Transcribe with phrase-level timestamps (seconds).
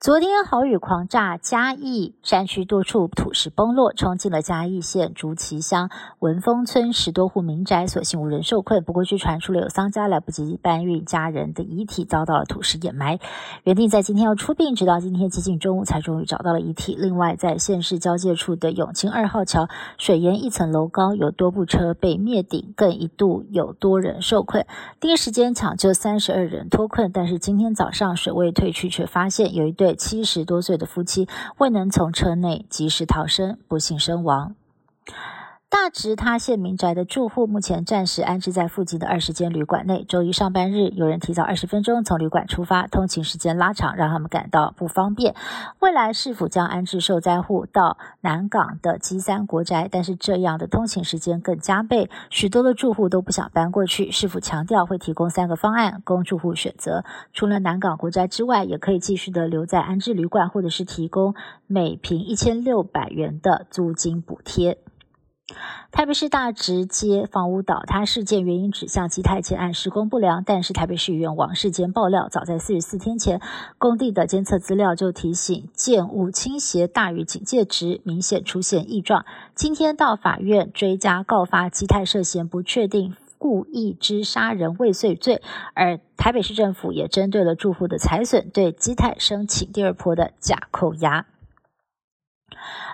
[0.00, 5.88] 昨天豪雨狂炸嘉义山区，多处土石崩落，冲进了嘉义县竹崎乡
[6.18, 8.84] 文峰村十多户民宅，所幸无人受困。
[8.84, 13.18] 不过，据传出了有丧家来不及搬运家人的遗体，遭到了土石掩埋。
[13.62, 16.94] 原定在今天要出殡，直到今天接近中午才终于找到了遗体。
[16.98, 24.66] 另外，在县市交界处的永清二号桥，水淹一层楼高，有多部车被灭顶，更一度有多人受困。
[25.00, 29.83] 第一时间抢救三十二人脱困，但是今天早上水位退去，却发现有一对。
[29.84, 34.54] 对七十多岁的夫妻未能从车内及时逃生，不幸身亡。
[35.74, 40.04] 大直塌陷民宅的住户目前暂时安置在附近的二十间旅馆内。
[40.04, 45.34] 周一上班日，有人提早二十分钟从旅馆出发，通勤时间拉长，让他们感到不方便。
[45.80, 49.88] 未来是否将安置受灾户到南港的基三国宅？
[49.90, 54.12] 但是这样的通勤时间更加倍，许多的住户都不想搬过去。
[54.12, 61.34] 市府强调会提供三个方案供住户选择，除了南港国宅之外，也可以继续的留在安置旅馆，或者是提供
[61.66, 64.78] 每平一千六百元的租金补贴。
[65.90, 73.40] 台北市大直街房屋倒塌事件原因指向基泰建案施工不良，但是台北市议员王世坚爆料，早在四十四天前，
[73.76, 79.26] 工地的监测资料就提醒建物倾斜大于警戒值，明显出现异状。
[79.54, 85.42] 今天到法院追加告发基泰涉嫌不确定故意之杀人未遂罪，
[85.74, 91.26] 而台北市政府也针对了住户的财损，对基泰申请第二波的假扣押。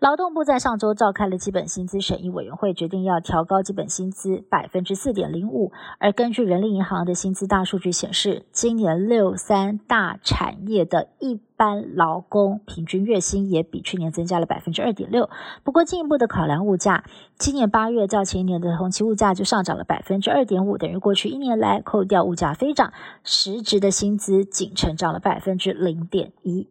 [0.00, 5.72] 劳动部在上周召开了基本薪资审议委员会，决定要调高基本薪资百分之四点零五。
[5.98, 15.30] 而根据人力银行的薪资大数据显示，今年六三大产业的一般劳工平均月薪也比去年增加了百分之二点六。
[15.64, 17.04] 不过，进一步的考量物价，
[17.38, 22.92] 今年八月较前一年的同期物价就上涨了百分之二点五，等于过去一年来扣掉物价飞涨，
[23.24, 26.68] 实质的薪资仅成长了百分之零点一。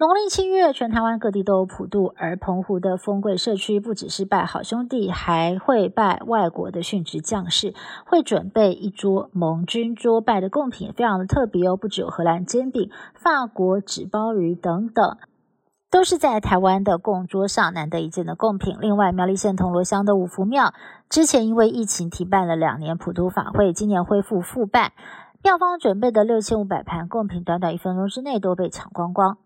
[0.00, 7.74] 农历七月，全台湾各地都有普渡，而澎湖的丰贵社区不只是拜好兄弟，还会拜外国的殉职将士，
[8.06, 11.76] 会准备一桌盟军桌拜的贡品，非常的特别哦。
[11.76, 15.18] 不只有荷兰煎饼、法国纸包鱼等等，
[15.90, 18.78] 都是在台湾的供桌上难得一见的贡品。
[18.80, 20.72] 另外，苗栗县铜锣乡的五福庙，
[21.10, 24.92] 之前因为疫情停办了两年普渡法会，今年恢复复办，
[25.44, 29.36] 庙方准备的六千五百盘贡品，短短一分钟之内都被抢光光。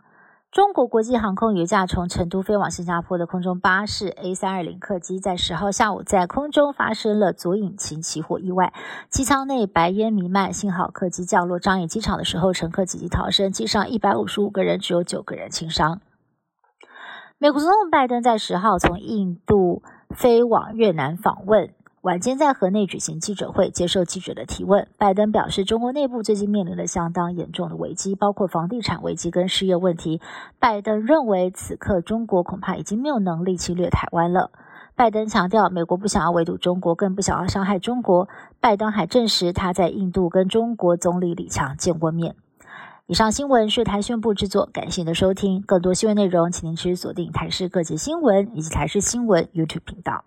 [0.55, 8.73] 中国国际航空有一架从成都飞往新加坡的空中巴士 A 三二零客机，在十号下午在空中发生了左引擎起火意外，
[9.11, 10.53] 机舱内白烟弥漫。
[10.53, 16.01] 幸好客机降落樟宜机场的时候，乘客紧急逃生，机上一百五十五个人只有九个人轻伤。
[17.39, 21.75] 美国总统拜登在十号从印度飞往越南访问。
[22.05, 24.89] 晚间在河内举行记者会，接受记者的提问。
[24.99, 30.21] 拜登表示，中国内部最近面临了相当严重的危机，包括房地产危机跟失业问题。
[30.59, 34.51] 拜登认为，此刻中国恐怕已经没有能力侵略台湾了。
[34.95, 38.29] 拜登强调，美国不想要围堵中国，更不想要伤害中国。
[38.61, 42.37] 拜登还证实，他在印度跟中国总理李强见过面。
[43.07, 45.63] 以上新闻是台宣布制作，感谢您的收听。
[45.63, 50.27] 更多新闻内容，请您持续锁定台视各界新闻以及台视新闻 YouTube 频道。